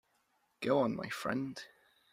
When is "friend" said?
1.09-1.61